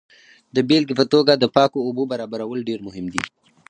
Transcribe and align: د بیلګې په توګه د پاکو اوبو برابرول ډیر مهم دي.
د 0.55 0.57
بیلګې 0.67 0.95
په 0.99 1.05
توګه 1.13 1.31
د 1.37 1.45
پاکو 1.55 1.79
اوبو 1.87 2.03
برابرول 2.11 2.59
ډیر 2.69 2.79
مهم 2.87 3.05
دي. 3.13 3.21